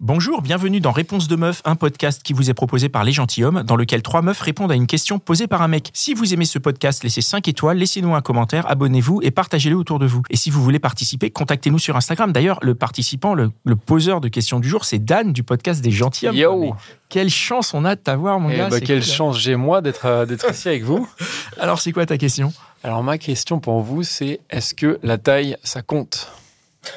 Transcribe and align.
Bonjour, 0.00 0.42
bienvenue 0.42 0.78
dans 0.80 0.92
Réponse 0.92 1.26
de 1.26 1.36
Meuf, 1.36 1.62
un 1.64 1.74
podcast 1.74 2.22
qui 2.22 2.34
vous 2.34 2.50
est 2.50 2.54
proposé 2.54 2.90
par 2.90 3.02
Les 3.02 3.12
Gentilhommes, 3.12 3.62
dans 3.62 3.76
lequel 3.76 4.02
trois 4.02 4.20
meufs 4.20 4.38
répondent 4.42 4.70
à 4.70 4.74
une 4.74 4.86
question 4.86 5.18
posée 5.18 5.46
par 5.46 5.62
un 5.62 5.68
mec. 5.68 5.88
Si 5.94 6.12
vous 6.12 6.34
aimez 6.34 6.44
ce 6.44 6.58
podcast, 6.58 7.02
laissez 7.02 7.22
5 7.22 7.48
étoiles, 7.48 7.78
laissez-nous 7.78 8.14
un 8.14 8.20
commentaire, 8.20 8.70
abonnez-vous 8.70 9.20
et 9.22 9.30
partagez-le 9.30 9.74
autour 9.74 9.98
de 9.98 10.04
vous. 10.04 10.20
Et 10.28 10.36
si 10.36 10.50
vous 10.50 10.62
voulez 10.62 10.78
participer, 10.78 11.30
contactez-nous 11.30 11.78
sur 11.78 11.96
Instagram. 11.96 12.30
D'ailleurs, 12.30 12.58
le 12.60 12.74
participant, 12.74 13.32
le, 13.32 13.50
le 13.64 13.74
poseur 13.74 14.20
de 14.20 14.28
questions 14.28 14.60
du 14.60 14.68
jour, 14.68 14.84
c'est 14.84 15.02
Dan 15.02 15.32
du 15.32 15.42
podcast 15.42 15.80
des 15.80 15.90
Gentilhommes. 15.90 16.36
Yo 16.36 16.60
Mais 16.60 16.70
Quelle 17.08 17.30
chance 17.30 17.72
on 17.72 17.86
a 17.86 17.94
de 17.96 18.00
t'avoir, 18.00 18.38
mon 18.38 18.50
Eh 18.50 18.56
gars. 18.58 18.68
bah, 18.68 18.76
c'est 18.78 18.84
Quelle 18.84 19.00
cool, 19.00 19.10
hein. 19.10 19.14
chance 19.14 19.38
j'ai 19.40 19.56
moi 19.56 19.80
d'être 19.80 20.04
euh, 20.04 20.26
d'être 20.26 20.50
ici 20.50 20.68
avec 20.68 20.82
vous. 20.84 21.08
Alors, 21.58 21.80
c'est 21.80 21.92
quoi 21.92 22.04
ta 22.04 22.18
question? 22.18 22.52
Alors 22.84 23.02
ma 23.02 23.16
question 23.16 23.60
pour 23.60 23.80
vous, 23.80 24.02
c'est 24.02 24.40
est-ce 24.50 24.74
que 24.74 24.98
la 25.02 25.16
taille, 25.16 25.56
ça 25.64 25.80
compte? 25.80 26.30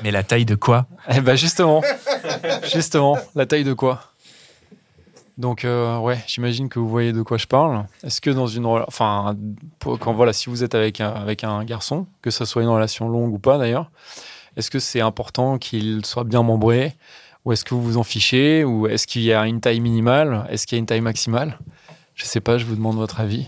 Mais 0.04 0.12
la 0.12 0.24
taille 0.24 0.46
de 0.46 0.56
quoi 0.56 0.86
Eh 1.14 1.21
ben 1.21 1.36
justement, 1.36 1.82
justement, 2.71 3.18
la 3.36 3.46
taille 3.46 3.64
de 3.64 3.74
quoi 3.74 4.02
Donc 5.38 5.66
euh, 5.66 5.97
ouais, 6.00 6.20
j'imagine 6.28 6.70
que 6.70 6.80
vous 6.80 6.89
voyez 6.89 7.14
de 7.14 7.21
quoi 7.21 7.38
je 7.38 7.47
parle. 7.47 7.86
Est-ce 8.04 8.21
que 8.21 8.30
dans 8.30 8.47
une 8.47 8.64
rela- 8.66 8.86
enfin 8.88 9.36
quand 9.82 10.14
voilà, 10.14 10.33
si 10.33 10.50
vous 10.50 10.64
êtes 10.64 10.75
avec 10.75 11.00
un, 11.02 11.10
avec 11.11 11.44
un 11.44 11.64
garçon, 11.64 12.07
que 12.21 12.30
ce 12.32 12.46
soit 12.46 12.61
une 12.61 12.68
relation 12.70 13.07
longue 13.10 13.33
ou 13.33 13.39
pas 13.39 13.57
d'ailleurs, 13.57 13.89
est-ce 14.57 14.70
que 14.71 14.80
c'est 14.80 15.02
important 15.02 15.57
qu'il 15.57 16.06
soit 16.06 16.24
bien 16.25 16.44
membré 16.44 16.96
ou 17.46 17.54
est-ce 17.54 17.64
que 17.64 17.74
vous 17.74 17.82
vous 17.82 17.97
en 17.97 18.04
fichez 18.04 18.64
ou 18.66 18.88
est-ce 18.88 19.08
qu'il 19.08 19.21
y 19.21 19.32
a 19.33 19.46
une 19.47 19.61
taille 19.61 19.80
minimale, 19.80 20.46
est-ce 20.50 20.68
qu'il 20.68 20.75
y 20.75 20.80
a 20.80 20.82
une 20.82 20.86
taille 20.86 21.02
maximale? 21.02 21.58
Je 22.16 22.25
sais 22.25 22.42
pas, 22.42 22.58
je 22.58 22.66
vous 22.66 22.75
demande 22.75 22.97
votre 22.97 23.21
avis. 23.21 23.47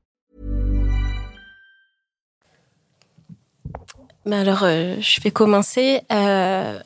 Mais 4.25 4.35
alors, 4.37 4.61
euh, 4.63 4.95
je 4.99 5.19
vais 5.21 5.31
commencer. 5.31 6.01
Euh, 6.11 6.79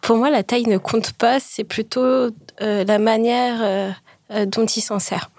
pour 0.00 0.16
moi, 0.16 0.30
la 0.30 0.42
taille 0.42 0.66
ne 0.66 0.78
compte 0.78 1.12
pas, 1.12 1.38
c'est 1.40 1.64
plutôt 1.64 2.00
euh, 2.02 2.30
la 2.60 2.98
manière 2.98 3.58
euh, 3.62 3.90
euh, 4.32 4.46
dont 4.46 4.66
il 4.66 4.80
s'en 4.80 4.98
sert. 4.98 5.30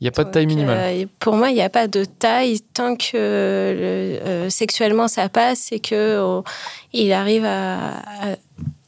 Il 0.00 0.04
n'y 0.04 0.08
a 0.08 0.12
pas 0.12 0.22
de 0.24 0.30
taille 0.30 0.46
minimale. 0.46 0.78
euh, 0.78 1.06
pour 1.18 1.34
moi, 1.34 1.50
il 1.50 1.54
n'y 1.54 1.62
a 1.62 1.68
pas 1.68 1.88
de 1.88 2.04
taille 2.04 2.60
tant 2.72 2.94
que 2.94 3.10
euh, 3.16 3.72
le- 3.74 4.26
euh, 4.26 4.50
sexuellement 4.50 5.08
ça 5.08 5.28
passe 5.28 5.72
et 5.72 5.80
que 5.80 5.94
euh, 5.94 6.40
il 6.92 7.12
arrive 7.12 7.44
à, 7.44 7.98
à- 7.98 8.36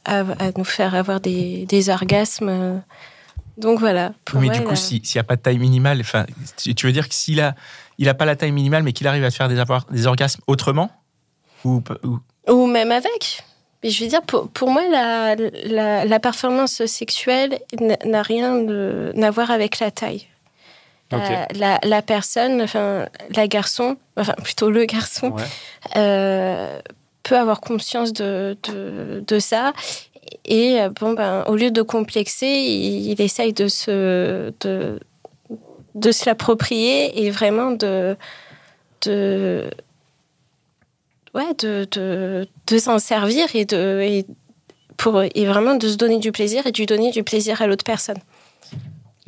à- 0.05 0.19
à 0.39 0.51
nous 0.57 0.63
faire 0.63 0.95
avoir 0.95 1.19
des, 1.19 1.65
des 1.65 1.89
orgasmes. 1.89 2.81
Donc 3.57 3.79
voilà. 3.79 4.13
Pour 4.25 4.39
Mais 4.39 4.47
moi, 4.47 4.55
du 4.55 4.63
coup, 4.63 4.75
s'il 4.75 5.01
n'y 5.01 5.19
a 5.19 5.23
pas 5.23 5.35
de 5.35 5.41
taille 5.41 5.59
minimale, 5.59 5.99
enfin, 5.99 6.25
tu 6.55 6.85
veux 6.85 6.93
dire 6.93 7.09
que 7.09 7.13
s'il 7.13 7.41
a, 7.41 7.55
il 7.97 8.07
a 8.07 8.13
pas 8.13 8.25
la 8.25 8.35
taille 8.37 8.53
minimale, 8.53 8.81
mais 8.83 8.93
qu'il 8.93 9.05
arrive 9.07 9.23
à 9.25 9.29
se 9.31 9.35
faire 9.35 9.49
des, 9.49 9.59
avoir- 9.59 9.85
des 9.91 10.07
orgasmes 10.07 10.41
autrement 10.47 10.89
ou, 11.65 11.81
ou- 12.03 12.19
Ou 12.51 12.65
même 12.65 12.91
avec. 12.91 13.43
Mais 13.83 13.89
je 13.89 14.03
veux 14.03 14.09
dire, 14.09 14.21
pour, 14.21 14.47
pour 14.49 14.69
moi, 14.69 14.83
la, 14.89 15.35
la, 15.65 16.05
la 16.05 16.19
performance 16.19 16.85
sexuelle 16.85 17.59
n'a 18.05 18.21
rien 18.21 18.57
de- 18.59 19.11
à 19.21 19.31
voir 19.31 19.49
avec 19.51 19.79
la 19.79 19.89
taille. 19.91 20.27
Euh, 21.13 21.17
la, 21.55 21.77
la 21.83 22.01
personne, 22.01 22.61
enfin, 22.61 23.07
la 23.35 23.47
garçon, 23.47 23.97
enfin 24.15 24.33
plutôt 24.43 24.69
le 24.69 24.85
garçon, 24.85 25.31
Ouais. 25.31 25.43
euh, 25.97 26.79
peut 27.23 27.37
avoir 27.37 27.59
conscience 27.59 28.13
de, 28.13 28.55
de, 28.63 29.21
de 29.27 29.39
ça. 29.39 29.73
Et 30.45 30.79
euh, 30.79 30.89
bon, 30.89 31.11
ben, 31.11 31.43
au 31.47 31.55
lieu 31.57 31.69
de 31.69 31.81
complexer, 31.81 32.47
il, 32.47 33.11
il 33.11 33.21
essaye 33.21 33.51
de 33.51 33.67
se, 33.67 34.53
de, 34.61 34.99
de 35.95 36.11
se 36.13 36.25
l'approprier 36.27 37.25
et 37.25 37.29
vraiment 37.29 37.71
de, 37.71 38.15
de, 39.05 39.69
ouais, 41.33 41.53
de, 41.59 41.87
de, 41.91 42.47
de 42.67 42.77
s'en 42.77 42.99
servir 42.99 43.47
et, 43.55 43.65
de, 43.65 44.01
et, 44.01 44.25
pour, 44.97 45.21
et 45.21 45.45
vraiment 45.45 45.75
de 45.75 45.87
se 45.87 45.95
donner 45.95 46.19
du 46.19 46.31
plaisir 46.31 46.65
et 46.67 46.71
de 46.71 46.85
donner 46.85 47.11
du 47.11 47.23
plaisir 47.23 47.61
à 47.61 47.67
l'autre 47.67 47.83
personne. 47.83 48.17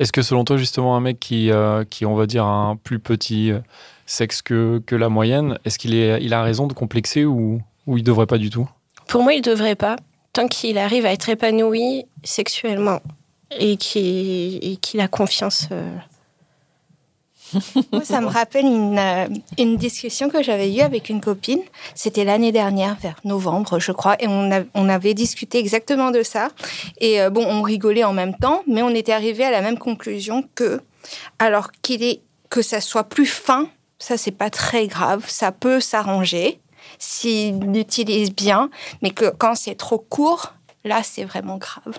Est-ce 0.00 0.12
que 0.12 0.22
selon 0.22 0.44
toi, 0.44 0.56
justement, 0.56 0.96
un 0.96 1.00
mec 1.00 1.20
qui, 1.20 1.50
euh, 1.50 1.84
qui 1.84 2.04
on 2.04 2.14
va 2.16 2.26
dire, 2.26 2.44
a 2.44 2.48
un 2.48 2.76
plus 2.76 2.98
petit 2.98 3.52
euh, 3.52 3.60
sexe 4.06 4.42
que, 4.42 4.82
que 4.84 4.96
la 4.96 5.08
moyenne, 5.08 5.58
est-ce 5.64 5.78
qu'il 5.78 5.94
est, 5.94 6.20
il 6.22 6.34
a 6.34 6.42
raison 6.42 6.66
de 6.66 6.72
complexer 6.72 7.24
ou, 7.24 7.60
ou 7.86 7.96
il 7.96 8.02
devrait 8.02 8.26
pas 8.26 8.38
du 8.38 8.50
tout? 8.50 8.68
Pour 9.06 9.22
moi, 9.22 9.34
il 9.34 9.38
ne 9.38 9.44
devrait 9.44 9.76
pas, 9.76 9.96
tant 10.32 10.48
qu'il 10.48 10.78
arrive 10.78 11.06
à 11.06 11.12
être 11.12 11.28
épanoui 11.28 12.06
sexuellement 12.24 13.00
et 13.56 13.76
qu'il 13.76 14.58
et 14.64 14.76
qu'il 14.76 14.98
a 15.00 15.06
confiance. 15.06 15.68
euh, 15.70 15.96
Ça 18.02 18.20
me 18.20 18.26
rappelle 18.26 18.66
une, 18.66 18.98
euh, 18.98 19.26
une 19.58 19.76
discussion 19.76 20.28
que 20.28 20.42
j'avais 20.42 20.74
eue 20.74 20.80
avec 20.80 21.08
une 21.08 21.20
copine. 21.20 21.60
C'était 21.94 22.24
l'année 22.24 22.52
dernière, 22.52 22.96
vers 23.00 23.16
novembre, 23.24 23.78
je 23.78 23.92
crois, 23.92 24.16
et 24.22 24.26
on 24.28 24.88
avait 24.88 25.14
discuté 25.14 25.58
exactement 25.58 26.10
de 26.10 26.22
ça. 26.22 26.48
Et 27.00 27.20
euh, 27.20 27.30
bon, 27.30 27.44
on 27.46 27.62
rigolait 27.62 28.04
en 28.04 28.12
même 28.12 28.34
temps, 28.34 28.62
mais 28.66 28.82
on 28.82 28.90
était 28.90 29.12
arrivé 29.12 29.44
à 29.44 29.50
la 29.50 29.60
même 29.60 29.78
conclusion 29.78 30.44
que, 30.54 30.80
alors 31.38 31.70
qu'il 31.82 32.02
est 32.02 32.20
que 32.50 32.62
ça 32.62 32.80
soit 32.80 33.04
plus 33.04 33.26
fin, 33.26 33.68
ça 33.98 34.16
c'est 34.16 34.30
pas 34.30 34.50
très 34.50 34.86
grave, 34.86 35.24
ça 35.26 35.50
peut 35.50 35.80
s'arranger 35.80 36.60
s'il 36.98 37.58
l'utilise 37.58 38.32
bien, 38.32 38.70
mais 39.02 39.10
que 39.10 39.30
quand 39.30 39.54
c'est 39.54 39.74
trop 39.74 39.98
court, 39.98 40.54
là 40.84 41.02
c'est 41.02 41.24
vraiment 41.24 41.56
grave. 41.56 41.98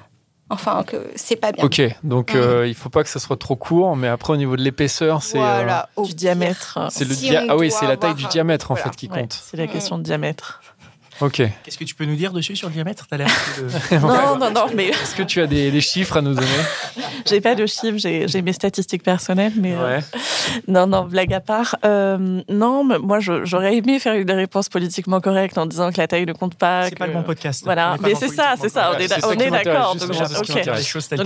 Enfin, 0.49 0.83
que 0.83 1.07
c'est 1.15 1.35
pas 1.37 1.51
bien. 1.51 1.63
Ok, 1.65 1.81
donc 2.03 2.35
euh, 2.35 2.67
il 2.67 2.75
faut 2.75 2.89
pas 2.89 3.03
que 3.03 3.09
ça 3.09 3.19
soit 3.19 3.35
trop 3.37 3.55
court, 3.55 3.95
mais 3.95 4.07
après, 4.07 4.31
au 4.33 4.37
niveau 4.37 4.55
de 4.55 4.61
l'épaisseur, 4.61 5.23
c'est. 5.23 5.39
euh, 5.39 5.41
Voilà, 5.41 5.89
du 6.03 6.13
diamètre. 6.13 6.77
c'est 6.91 7.03
le 7.07 7.15
Si 7.15 7.29
dia- 7.29 7.43
Ah 7.49 7.55
oui, 7.57 7.71
c'est 7.71 7.87
la 7.87 7.97
taille 7.97 8.11
avoir 8.11 8.15
du 8.15 8.31
diamètre, 8.31 8.69
en 8.69 8.75
voilà. 8.75 8.91
fait, 8.91 8.95
qui 8.95 9.07
Ouais, 9.09 9.21
compte. 9.21 9.33
c'est 9.33 9.57
la 9.57 9.65
question 9.65 9.97
de 9.97 10.03
diamètre. 10.03 10.61
Ok. 11.21 11.41
Qu'est-ce 11.63 11.77
que 11.77 11.83
tu 11.85 11.95
peux 11.95 12.05
nous 12.05 12.15
dire 12.15 12.31
dessus 12.33 12.55
sur 12.55 12.67
le 12.67 12.73
diamètre? 12.73 13.07
T'as 13.09 13.17
l'air 13.17 13.27
de- 13.57 13.95
Non, 13.99 14.37
non, 14.37 14.51
non, 14.51 14.65
mais 14.75 14.87
Est-ce 14.89 15.15
que 15.15 15.23
tu 15.23 15.41
as 15.41 15.47
des, 15.47 15.71
des 15.71 15.81
chiffres 15.81 16.17
à 16.17 16.21
nous 16.21 16.33
donner? 16.33 16.47
J'ai 17.25 17.41
pas 17.41 17.55
de 17.55 17.65
chiffres, 17.65 17.97
j'ai 17.97 18.41
mes 18.41 18.53
statistiques 18.53 19.01
personnelles, 19.03 19.53
mais 19.57 19.73
euh, 19.73 19.97
Ouais. 19.97 20.03
non, 20.67 20.85
non, 20.87 21.03
blague 21.05 21.33
à 21.33 21.39
part. 21.39 21.75
Euh, 21.85 22.41
non, 22.49 22.83
mais 22.83 22.99
moi, 22.99 23.19
j'aurais 23.19 23.77
aimé 23.77 23.97
faire 23.99 24.13
une 24.13 24.29
réponse 24.31 24.69
politiquement 24.69 25.19
correcte 25.21 25.57
en 25.57 25.65
disant 25.65 25.91
que 25.91 25.97
la 25.97 26.07
taille 26.07 26.25
ne 26.25 26.33
compte 26.33 26.55
pas. 26.55 26.85
C'est 26.85 26.91
que- 26.91 26.97
pas 26.99 27.07
le 27.07 27.13
bon 27.13 27.23
podcast. 27.23 27.61
Voilà, 27.63 27.95
mais 28.01 28.13
c'est 28.15 28.27
ça, 28.27 28.55
c'est 28.61 28.69
ça, 28.69 28.91
on 28.95 28.99
est, 28.99 29.07
d'accord. 29.49 29.95
donc, 29.95 30.11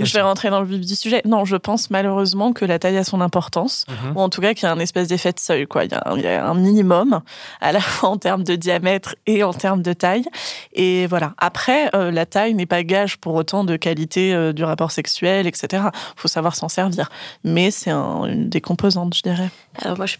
je 0.05 0.13
vais 0.13 0.21
rentrer 0.21 0.49
dans 0.49 0.61
le 0.61 0.65
vif 0.67 0.79
du 0.85 0.95
sujet. 0.95 1.21
Non, 1.25 1.45
je 1.45 1.55
pense 1.55 1.89
malheureusement 1.89 2.53
que 2.53 2.65
la 2.65 2.79
taille 2.79 2.97
a 2.97 3.03
son 3.03 3.21
importance, 3.21 3.85
Mhm. 3.89 4.15
ou 4.17 4.21
en 4.21 4.29
tout 4.29 4.41
cas 4.41 4.53
qu'il 4.53 4.63
y 4.63 4.67
a 4.67 4.71
un 4.71 4.79
espèce 4.79 5.07
d'effet 5.07 5.31
de 5.33 5.39
seuil. 5.39 5.67
Quoi. 5.67 5.85
Il, 5.85 5.91
y 5.91 5.95
a 5.95 6.03
un, 6.05 6.15
il 6.17 6.23
y 6.23 6.27
a 6.27 6.45
un 6.45 6.53
minimum, 6.53 7.21
à 7.61 7.71
la 7.71 7.79
fois 7.81 8.09
en 8.09 8.17
termes 8.17 8.43
de 8.43 8.55
diamètre 8.55 9.15
et 9.27 9.43
en 9.43 9.53
termes 9.53 9.78
de 9.83 9.93
taille. 9.93 10.25
Et 10.73 11.07
voilà. 11.07 11.33
Après, 11.37 11.89
euh, 11.95 12.11
la 12.11 12.25
taille 12.25 12.53
n'est 12.53 12.65
pas 12.65 12.83
gage 12.83 13.17
pour 13.17 13.35
autant 13.35 13.63
de 13.63 13.75
qualité 13.77 14.33
euh, 14.33 14.53
du 14.53 14.63
rapport 14.63 14.91
sexuel, 14.91 15.47
etc. 15.47 15.83
Il 15.93 16.19
faut 16.21 16.27
savoir 16.27 16.55
s'en 16.55 16.69
servir. 16.69 17.09
Mais 17.43 17.71
c'est 17.71 17.91
un- 17.91 18.25
une 18.25 18.49
des 18.49 18.61
composantes, 18.61 19.15
je 19.15 19.21
dirais. 19.21 19.49
Alors 19.81 19.97
moi, 19.97 20.05
je 20.05 20.17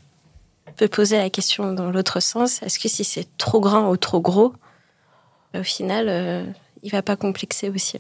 peux 0.76 0.88
poser 0.88 1.18
la 1.18 1.30
question 1.30 1.74
dans 1.74 1.92
l'autre 1.92 2.20
sens. 2.20 2.62
Est-ce 2.64 2.80
que 2.80 2.88
si 2.90 3.04
c'est 3.04 3.28
trop 3.38 3.60
grand 3.60 3.90
ou 3.90 3.98
trop 3.98 4.22
gros, 4.22 4.54
au 5.58 5.64
final, 5.64 6.06
euh, 6.10 6.44
il 6.84 6.92
va 6.92 7.02
pas 7.02 7.16
complexer 7.16 7.70
aussi? 7.70 7.98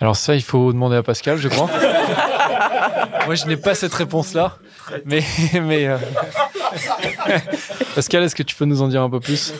Alors, 0.00 0.16
ça, 0.16 0.34
il 0.34 0.42
faut 0.42 0.72
demander 0.72 0.96
à 0.96 1.02
Pascal, 1.02 1.38
je 1.38 1.48
crois. 1.48 1.70
Moi, 3.26 3.34
je 3.34 3.46
n'ai 3.46 3.56
pas 3.56 3.74
cette 3.74 3.94
réponse-là. 3.94 4.58
Mais. 5.04 5.22
mais 5.62 5.86
euh, 5.86 5.96
Pascal, 7.94 8.22
est-ce 8.24 8.34
que 8.34 8.42
tu 8.42 8.54
peux 8.56 8.64
nous 8.64 8.82
en 8.82 8.88
dire 8.88 9.02
un 9.02 9.10
peu 9.10 9.20
plus? 9.20 9.52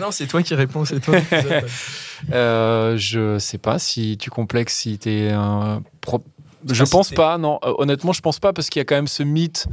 Non, 0.00 0.10
c'est 0.10 0.26
toi 0.26 0.42
qui 0.42 0.54
réponds, 0.54 0.84
c'est 0.84 1.00
toi. 1.00 1.20
qui- 1.20 1.26
Euh, 2.32 2.96
je 2.96 3.38
sais 3.38 3.58
pas 3.58 3.78
si 3.78 4.16
tu 4.16 4.30
complexes, 4.30 4.74
si 4.76 4.96
t'es 4.98 5.28
un 5.30 5.82
pro- 6.00 6.24
Je 6.66 6.82
pense 6.84 7.10
pas, 7.10 7.36
non. 7.36 7.58
Euh, 7.64 7.74
honnêtement, 7.76 8.14
je 8.14 8.22
pense 8.22 8.38
pas 8.38 8.54
parce 8.54 8.70
qu'il 8.70 8.80
y 8.80 8.82
a 8.82 8.84
quand 8.86 8.94
même 8.94 9.08
ce 9.08 9.22
mythe 9.22 9.66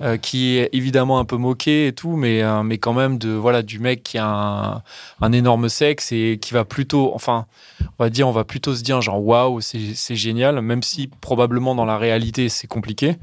euh, 0.00 0.16
qui 0.16 0.56
est 0.56 0.68
évidemment 0.72 1.20
un 1.20 1.24
peu 1.24 1.36
moqué 1.36 1.86
et 1.86 1.92
tout, 1.92 2.16
mais, 2.16 2.42
euh, 2.42 2.64
mais 2.64 2.78
quand 2.78 2.92
même 2.92 3.18
de 3.18 3.28
voilà 3.30 3.62
du 3.62 3.78
mec 3.78 4.02
qui 4.02 4.18
a 4.18 4.26
un, 4.26 4.82
un 5.20 5.32
énorme 5.32 5.68
sexe 5.68 6.10
et 6.10 6.38
qui 6.42 6.54
va 6.54 6.64
plutôt, 6.64 7.12
enfin, 7.14 7.46
on 8.00 8.02
va 8.04 8.10
dire, 8.10 8.26
on 8.26 8.32
va 8.32 8.42
plutôt 8.42 8.74
se 8.74 8.82
dire 8.82 9.00
genre 9.00 9.24
waouh, 9.24 9.60
c'est 9.60 9.94
c'est 9.94 10.16
génial, 10.16 10.60
même 10.62 10.82
si 10.82 11.08
probablement 11.20 11.76
dans 11.76 11.84
la 11.84 11.98
réalité 11.98 12.48
c'est 12.48 12.66
compliqué. 12.66 13.16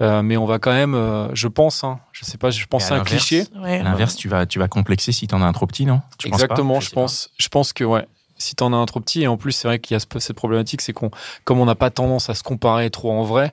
Euh, 0.00 0.22
mais 0.22 0.36
on 0.36 0.44
va 0.46 0.58
quand 0.58 0.72
même, 0.72 0.94
euh, 0.94 1.28
je 1.34 1.46
pense, 1.46 1.84
hein, 1.84 2.00
je 2.12 2.24
sais 2.24 2.36
pas, 2.38 2.50
je 2.50 2.66
pense 2.66 2.84
à 2.84 2.88
c'est 2.88 2.94
un 2.94 3.04
cliché. 3.04 3.44
Ouais. 3.56 3.78
À 3.78 3.82
l'inverse, 3.84 4.16
tu 4.16 4.28
vas, 4.28 4.44
tu 4.44 4.58
vas 4.58 4.66
complexer 4.68 5.12
si 5.12 5.26
t'en 5.28 5.40
as 5.40 5.46
un 5.46 5.52
trop 5.52 5.66
petit, 5.66 5.86
non? 5.86 6.02
Tu 6.18 6.28
penses 6.28 6.38
pas? 6.40 6.44
Exactement, 6.44 6.80
je, 6.80 6.90
pense. 6.90 7.30
Je 7.38 7.48
pense 7.48 7.72
que 7.72 7.84
ouais. 7.84 8.06
Si 8.36 8.56
t'en 8.56 8.72
as 8.72 8.76
un 8.76 8.84
trop 8.86 8.98
petit, 8.98 9.22
et 9.22 9.28
en 9.28 9.36
plus 9.36 9.52
c'est 9.52 9.68
vrai 9.68 9.78
qu'il 9.78 9.94
y 9.94 9.96
a 9.96 10.00
ce- 10.00 10.06
cette 10.18 10.34
problématique, 10.34 10.80
c'est 10.80 10.92
qu'on, 10.92 11.12
comme 11.44 11.60
on 11.60 11.66
n'a 11.66 11.76
pas 11.76 11.90
tendance 11.90 12.28
à 12.28 12.34
se 12.34 12.42
comparer 12.42 12.90
trop 12.90 13.12
en 13.12 13.22
vrai, 13.22 13.52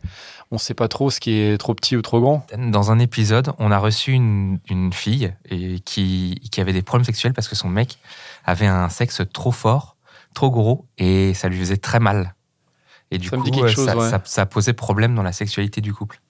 on 0.49 0.57
sait 0.57 0.73
pas 0.73 0.87
trop 0.87 1.11
ce 1.11 1.19
qui 1.19 1.33
est 1.33 1.59
trop 1.59 1.75
petit 1.75 1.95
ou 1.95 2.01
trop 2.01 2.19
grand. 2.19 2.47
Dans 2.57 2.91
un 2.91 2.97
épisode, 2.97 3.51
on 3.59 3.71
a 3.71 3.77
reçu 3.77 4.11
une, 4.13 4.57
une 4.67 4.91
fille 4.91 5.31
et 5.45 5.79
qui, 5.81 6.41
qui 6.51 6.59
avait 6.59 6.73
des 6.73 6.81
problèmes 6.81 7.05
sexuels 7.05 7.33
parce 7.35 7.47
que 7.47 7.55
son 7.55 7.69
mec 7.69 7.99
avait 8.43 8.65
un 8.65 8.89
sexe 8.89 9.21
trop 9.31 9.51
fort, 9.51 9.97
trop 10.33 10.49
gros, 10.49 10.87
et 10.97 11.35
ça 11.35 11.47
lui 11.47 11.59
faisait 11.59 11.77
très 11.77 11.99
mal. 11.99 12.33
Et 13.11 13.17
du 13.19 13.27
Ça 13.27 13.37
coup, 13.37 13.43
euh, 13.63 13.67
chose, 13.67 13.85
ça, 13.85 13.95
ouais. 13.95 14.09
ça- 14.09 14.21
ça 14.23 14.45
posait 14.47 14.73
problème 14.73 15.13
dans 15.13 15.23
la 15.23 15.33
sexualité 15.33 15.81
du 15.81 15.93
couple. 15.93 16.20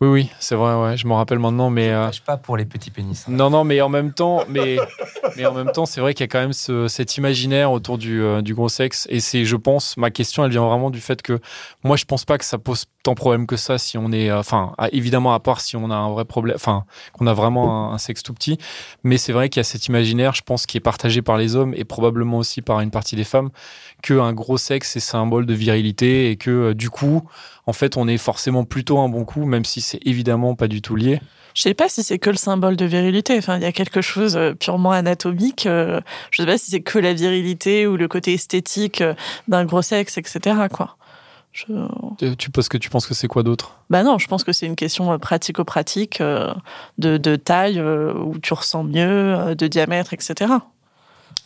Oui, 0.00 0.08
oui, 0.08 0.30
c'est 0.40 0.56
vrai, 0.56 0.74
ouais, 0.74 0.96
je 0.96 1.06
me 1.06 1.12
rappelle 1.14 1.38
maintenant, 1.38 1.70
mais. 1.70 1.88
euh, 1.90 2.10
Je 2.10 2.20
pas 2.20 2.36
pour 2.36 2.56
les 2.56 2.64
petits 2.64 2.90
pénis. 2.90 3.24
hein. 3.28 3.32
Non, 3.32 3.48
non, 3.48 3.62
mais 3.64 3.80
en 3.80 3.88
même 3.88 4.12
temps, 4.12 4.44
mais, 4.48 4.76
mais 5.36 5.46
en 5.46 5.54
même 5.54 5.70
temps, 5.70 5.86
c'est 5.86 6.00
vrai 6.00 6.14
qu'il 6.14 6.24
y 6.24 6.28
a 6.28 6.28
quand 6.28 6.40
même 6.40 6.52
ce- 6.52 6.88
cet 6.88 7.16
imaginaire 7.16 7.70
autour 7.70 7.96
du, 7.96 8.20
euh, 8.20 8.42
du 8.42 8.54
gros 8.54 8.68
sexe. 8.68 9.06
Et 9.08 9.20
c'est, 9.20 9.44
je 9.44 9.56
pense, 9.56 9.96
ma 9.96 10.10
question, 10.10 10.44
elle 10.44 10.50
vient 10.50 10.64
vraiment 10.66 10.90
du 10.90 11.00
fait 11.00 11.22
que 11.22 11.38
moi, 11.84 11.96
je 11.96 12.04
pense 12.06 12.24
pas 12.24 12.38
que 12.38 12.44
ça 12.44 12.58
pose 12.58 12.86
tant 13.04 13.12
de 13.12 13.16
problème 13.16 13.46
que 13.46 13.56
ça 13.56 13.78
si 13.78 13.96
on 13.96 14.10
est, 14.12 14.30
euh, 14.30 14.38
enfin, 14.40 14.72
évidemment, 14.92 15.32
à 15.32 15.40
part 15.40 15.60
si 15.60 15.76
on 15.76 15.90
a 15.90 15.94
un 15.94 16.10
vrai 16.10 16.24
problème, 16.24 16.56
enfin, 16.56 16.84
qu'on 17.12 17.26
a 17.28 17.32
vraiment 17.34 17.90
un, 17.90 17.94
un 17.94 17.98
sexe 17.98 18.22
tout 18.22 18.34
petit. 18.34 18.58
Mais 19.04 19.16
c'est 19.16 19.32
vrai 19.32 19.48
qu'il 19.48 19.60
y 19.60 19.62
a 19.62 19.64
cet 19.64 19.86
imaginaire, 19.86 20.34
je 20.34 20.42
pense, 20.42 20.66
qui 20.66 20.76
est 20.76 20.80
partagé 20.80 21.22
par 21.22 21.36
les 21.36 21.54
hommes 21.54 21.72
et 21.76 21.84
probablement 21.84 22.38
aussi 22.38 22.62
par 22.62 22.80
une 22.80 22.90
partie 22.90 23.14
des 23.14 23.24
femmes, 23.24 23.50
que 24.02 24.18
un 24.18 24.32
gros 24.32 24.58
sexe 24.58 24.96
est 24.96 25.00
symbole 25.00 25.46
de 25.46 25.54
virilité 25.54 26.30
et 26.30 26.36
que 26.36 26.50
euh, 26.50 26.74
du 26.74 26.90
coup, 26.90 27.22
en 27.66 27.72
fait, 27.72 27.96
on 27.96 28.08
est 28.08 28.18
forcément 28.18 28.64
plutôt 28.64 28.98
un 28.98 29.08
bon 29.08 29.24
coup, 29.24 29.44
même 29.46 29.64
si 29.64 29.80
c'est 29.84 30.00
évidemment 30.06 30.54
pas 30.54 30.68
du 30.68 30.82
tout 30.82 30.96
lié. 30.96 31.20
Je 31.54 31.62
sais 31.62 31.74
pas 31.74 31.88
si 31.88 32.02
c'est 32.02 32.18
que 32.18 32.30
le 32.30 32.36
symbole 32.36 32.74
de 32.74 32.84
virilité. 32.84 33.38
Enfin, 33.38 33.56
il 33.58 33.62
y 33.62 33.66
a 33.66 33.70
quelque 33.72 34.00
chose 34.00 34.36
euh, 34.36 34.54
purement 34.54 34.90
anatomique. 34.90 35.66
euh, 35.66 36.00
Je 36.32 36.42
sais 36.42 36.46
pas 36.46 36.58
si 36.58 36.72
c'est 36.72 36.80
que 36.80 36.98
la 36.98 37.12
virilité 37.14 37.86
ou 37.86 37.96
le 37.96 38.08
côté 38.08 38.34
esthétique 38.34 39.00
euh, 39.00 39.14
d'un 39.46 39.64
gros 39.64 39.82
sexe, 39.82 40.18
etc. 40.18 40.56
Quoi. 40.72 40.96
Je... 41.52 41.66
Tu 42.34 42.50
penses 42.50 42.68
que 42.68 42.76
tu 42.76 42.90
penses 42.90 43.06
que 43.06 43.14
c'est 43.14 43.28
quoi 43.28 43.44
d'autre? 43.44 43.78
Bah 43.88 44.02
non, 44.02 44.18
je 44.18 44.26
pense 44.26 44.42
que 44.42 44.52
c'est 44.52 44.66
une 44.66 44.74
question 44.74 45.16
pratico-pratique 45.20 46.20
de, 46.20 47.16
de 47.16 47.36
taille 47.36 47.80
où 47.80 48.36
tu 48.40 48.52
ressens 48.54 48.82
mieux, 48.82 49.54
de 49.54 49.66
diamètre, 49.68 50.12
etc. 50.12 50.54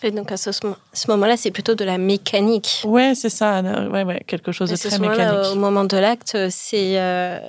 Et 0.03 0.13
donc 0.13 0.31
à 0.31 0.37
ce, 0.37 0.53
ce 0.53 1.11
moment-là, 1.11 1.37
c'est 1.37 1.51
plutôt 1.51 1.75
de 1.75 1.85
la 1.85 1.99
mécanique. 1.99 2.83
Ouais, 2.85 3.15
c'est 3.17 3.31
ça. 3.31 3.59
euh, 3.59 3.89
Ouais, 3.91 4.05
ouais, 4.05 4.23
quelque 4.29 4.53
chose 4.53 4.71
de 4.71 4.77
ce 4.77 4.87
très 4.89 4.99
mécanique. 5.01 5.53
au 5.53 5.57
moment 5.57 5.83
de 5.85 5.97
l'acte, 5.97 6.37
c'est 6.51 7.01
euh, 7.01 7.41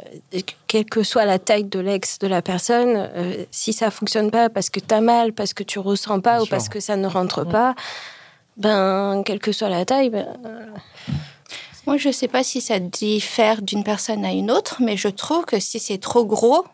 quelle 0.68 0.86
que 0.86 1.04
soit 1.04 1.26
la 1.26 1.38
taille 1.38 1.66
de 1.66 1.80
l'ex 1.80 2.18
de 2.18 2.26
la 2.28 2.42
personne, 2.42 3.10
euh, 3.16 3.46
si 3.52 3.72
ça 3.72 3.92
fonctionne 3.92 4.32
pas 4.32 4.50
parce 4.50 4.72
que 4.72 4.80
tu 4.80 4.92
as 4.96 5.02
mal, 5.02 5.34
parce 5.34 5.54
que 5.54 5.62
tu 5.64 5.78
ressens 5.78 6.22
pas 6.22 6.34
Bien 6.38 6.42
ou 6.42 6.46
sûr. 6.46 6.50
parce 6.50 6.70
que 6.70 6.80
ça 6.80 6.96
ne 6.96 7.08
rentre 7.08 7.44
pas, 7.44 7.76
ben 8.58 9.22
quelle 9.26 9.40
que 9.40 9.52
soit 9.52 9.70
la 9.70 9.86
taille, 9.86 10.10
ben, 10.10 10.28
Moi, 11.86 11.98
je 11.98 12.08
ne 12.08 12.14
sais 12.14 12.28
pas 12.28 12.44
si 12.44 12.62
ça 12.62 12.80
diffère 12.80 13.62
d'une 13.62 13.84
personne 13.84 14.26
à 14.26 14.32
une 14.32 14.50
autre, 14.50 14.78
mais 14.80 14.98
je 14.98 15.08
trouve 15.08 15.46
que 15.46 15.60
si 15.60 15.80
c'est 15.80 16.00
trop 16.00 16.26
gros, 16.26 16.66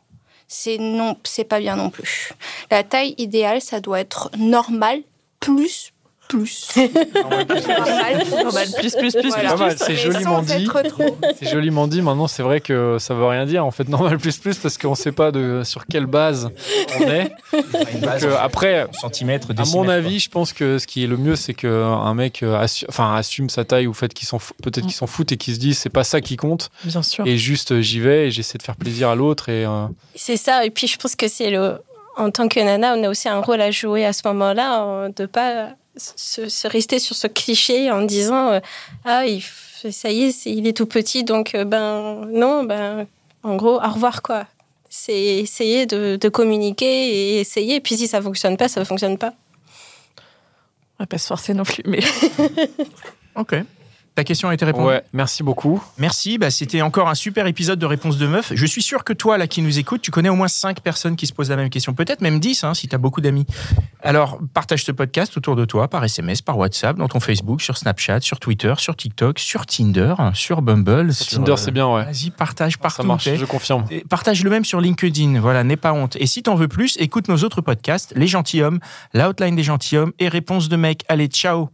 c'est 0.48 0.78
non, 0.78 1.18
c'est 1.26 1.44
pas 1.44 1.60
bien 1.60 1.76
non 1.76 1.90
plus. 1.90 2.32
La 2.72 2.84
taille 2.84 3.14
idéale, 3.18 3.60
ça 3.62 3.82
doit 3.82 4.00
être 4.00 4.30
normal 4.38 5.02
plus 5.56 5.92
plus. 6.28 6.70
normal 7.14 7.46
plus. 7.46 7.62
Normal, 7.68 8.68
plus, 8.80 8.96
plus, 8.96 9.14
plus, 9.14 9.30
Voilà. 9.30 9.50
Pas 9.52 9.58
mal, 9.58 9.76
plus, 9.76 9.86
c'est 9.86 9.96
joliment 9.96 10.42
dit. 10.42 10.68
C'est 11.40 11.50
joliment 11.52 11.88
dit. 11.88 12.02
Maintenant, 12.02 12.26
c'est 12.28 12.42
vrai 12.42 12.62
que 12.62 12.98
ça 13.00 13.14
veut 13.14 13.28
rien 13.28 13.46
dire. 13.46 13.64
En 13.64 13.70
fait, 13.70 13.88
normal 13.88 14.18
plus 14.18 14.40
plus 14.40 14.58
parce 14.58 14.80
qu'on 14.80 14.96
sait 14.96 15.12
pas 15.12 15.32
de 15.32 15.62
sur 15.64 15.86
quelle 15.86 16.08
base 16.08 16.50
on 17.00 17.04
est. 17.04 17.32
Une 17.94 18.00
Donc, 18.02 18.24
euh, 18.24 18.38
après, 18.42 18.88
centimètres, 19.00 19.50
à 19.56 19.66
mon 19.66 19.88
avis, 19.88 20.20
je 20.20 20.30
pense 20.32 20.52
que 20.52 20.80
ce 20.80 20.88
qui 20.88 21.04
est 21.04 21.08
le 21.08 21.18
mieux, 21.18 21.36
c'est 21.36 21.54
que 21.54 21.68
un 21.84 22.16
mec 22.16 22.42
euh, 22.42 22.58
assu- 22.60 22.86
enfin, 22.90 23.14
assume 23.16 23.52
sa 23.52 23.64
taille 23.64 23.86
ou 23.86 23.94
fait 23.94 24.12
qu'il 24.12 24.28
s'en 24.28 24.40
fout- 24.40 24.58
peut-être 24.64 24.86
qu'il 24.88 24.96
s'en 24.96 25.06
fout 25.08 25.32
et 25.32 25.38
qu'il 25.38 25.54
se 25.54 25.60
dit 25.60 25.76
c'est 25.76 25.90
pas 25.90 26.04
ça 26.04 26.22
qui 26.22 26.38
compte 26.38 26.72
Bien 26.86 27.04
sûr. 27.04 27.28
et 27.28 27.38
juste 27.38 27.72
euh, 27.72 27.82
j'y 27.82 28.00
vais 28.00 28.28
et 28.28 28.32
j'essaie 28.32 28.58
de 28.58 28.64
faire 28.64 28.78
plaisir 28.78 29.10
à 29.10 29.16
l'autre 29.16 29.50
et 29.50 29.64
euh, 29.66 29.86
c'est 30.16 30.38
ça. 30.38 30.66
Et 30.66 30.72
puis 30.72 30.88
je 30.88 30.98
pense 30.98 31.16
que 31.16 31.28
c'est 31.28 31.52
le, 31.52 31.78
en 32.16 32.32
tant 32.32 32.48
que 32.48 32.60
nana, 32.60 32.96
on 32.96 33.04
a 33.04 33.10
aussi 33.10 33.30
un 33.30 33.40
rôle 33.40 33.62
à 33.62 33.72
jouer 33.72 34.06
à 34.06 34.14
ce 34.14 34.22
moment-là, 34.28 35.10
de 35.10 35.26
pas 35.26 35.70
se, 35.98 36.50
se 36.50 36.68
rester 36.68 37.00
sur 37.00 37.16
ce 37.16 37.28
cliché 37.28 37.92
en 37.92 38.02
disant 38.02 38.50
euh, 38.50 38.60
ah 39.06 39.26
il, 39.26 39.42
ça 39.92 40.12
y 40.12 40.24
est, 40.24 40.46
il 40.46 40.68
est 40.68 40.76
tout 40.76 40.86
petit, 40.86 41.24
donc 41.24 41.56
euh, 41.56 41.66
ben 41.66 42.26
non, 42.32 42.64
ben 42.64 43.08
en 43.44 43.56
gros 43.56 43.76
au 43.76 43.90
revoir 43.90 44.22
quoi. 44.22 44.46
C'est 44.90 45.40
essayer 45.40 45.86
de, 45.86 46.16
de 46.16 46.30
communiquer 46.30 46.86
et 47.10 47.40
essayer. 47.42 47.76
Et 47.76 47.82
puis 47.82 47.98
si 47.98 48.08
ça 48.08 48.22
fonctionne 48.22 48.56
pas, 48.56 48.70
ça 48.70 48.86
fonctionne 48.86 49.18
pas. 49.18 49.34
On 50.98 51.04
va 51.04 51.08
pas 51.08 51.18
se 51.18 51.28
forcer 51.28 51.54
non 51.54 51.64
plus, 51.64 51.84
mais 51.86 52.00
Ok. 53.36 53.56
Ta 54.16 54.24
question 54.24 54.48
a 54.48 54.54
été 54.54 54.64
répondue. 54.64 54.88
ouais, 54.88 55.04
merci 55.12 55.44
beaucoup. 55.44 55.84
Merci, 55.98 56.38
bah, 56.38 56.50
c'était 56.50 56.82
encore 56.82 57.10
un 57.10 57.16
super 57.16 57.48
épisode 57.48 57.80
de 57.80 57.86
Réponse 57.86 58.18
de 58.18 58.28
Meuf. 58.28 58.54
Je 58.56 58.66
suis 58.66 58.82
sûr 58.82 59.04
que 59.04 59.12
toi, 59.12 59.38
là, 59.38 59.46
qui 59.46 59.62
nous 59.62 59.78
écoutes, 59.78 60.02
tu 60.02 60.10
connais 60.10 60.30
au 60.30 60.36
moins 60.36 60.48
5 60.48 60.80
personnes 60.80 61.18
qui 61.18 61.28
se 61.28 61.34
posent 61.34 61.50
la 61.50 61.58
même 61.58 61.70
question. 61.70 61.94
Peut-être 61.94 62.22
même 62.22 62.40
10, 62.40 62.64
hein, 62.64 62.74
si 62.74 62.88
tu 62.88 62.96
as 62.96 62.98
beaucoup 62.98 63.20
d'amis. 63.20 63.46
Alors, 64.02 64.40
partage 64.54 64.86
ce 64.86 64.94
podcast 64.94 65.36
autour 65.36 65.58
de 65.58 65.66
toi, 65.66 65.90
par 65.90 66.02
SMS, 66.04 66.42
par 66.42 66.58
WhatsApp, 66.58 66.96
dans 66.96 67.10
ton 67.10 67.20
Facebook, 67.20 67.62
sur 67.62 67.78
Snapchat, 67.78 68.22
sur 68.22 68.40
Twitter, 68.40 68.74
sur 68.78 68.96
TikTok, 68.96 69.38
sur 69.38 69.66
Tinder, 69.66 70.16
sur 70.34 70.62
Bumble. 70.62 71.14
sur, 71.14 71.40
Tinder, 71.40 71.52
euh, 71.52 71.58
c'est 71.58 71.72
bien, 71.72 71.88
ouais. 71.88 72.06
Vas-y, 72.06 72.30
partage 72.30 72.78
partout. 72.78 73.02
Ça 73.02 73.04
marche, 73.04 73.30
je 73.36 73.46
confirme. 73.46 73.86
Et 73.92 74.06
Partage 74.08 74.44
le 74.46 74.50
même 74.50 74.64
sur 74.64 74.80
LinkedIn, 74.80 75.42
voilà, 75.42 75.66
n'aie 75.66 75.76
pas 75.76 75.92
honte. 75.92 76.16
Et 76.18 76.26
si 76.26 76.42
t'en 76.42 76.56
veux 76.56 76.70
plus, 76.70 76.96
écoute 77.00 77.28
nos 77.28 77.38
autres 77.40 77.60
podcasts, 77.60 78.14
Les 78.16 78.28
Gentilhommes, 78.28 78.80
La 79.14 79.30
Outline 79.30 79.56
des 79.56 79.64
Gentilhommes 79.64 80.14
et 80.20 80.30
Réponse 80.30 80.70
de 80.70 80.78
Mec. 80.78 81.04
Allez, 81.10 81.28
ciao 81.28 81.70